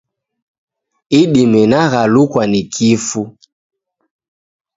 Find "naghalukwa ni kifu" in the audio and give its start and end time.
1.71-3.23